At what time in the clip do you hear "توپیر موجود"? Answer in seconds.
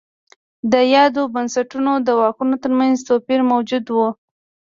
3.07-3.85